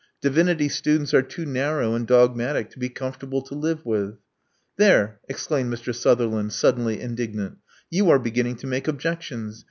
Divinity 0.19 0.67
students 0.67 1.13
are 1.13 1.21
too 1.21 1.45
narrow 1.45 1.93
and 1.93 2.07
dogmatic 2.07 2.71
to 2.71 2.79
be 2.79 2.89
comfortable 2.89 3.43
to 3.43 3.53
live 3.53 3.85
with." 3.85 4.17
There!" 4.77 5.19
exclaimed 5.29 5.71
Mr. 5.71 5.93
Sutherland, 5.93 6.53
suddenly 6.53 6.99
indignant: 6.99 7.59
^'you 7.93 8.09
are 8.09 8.17
beginning 8.17 8.55
to 8.55 8.65
make 8.65 8.87
objections. 8.87 9.59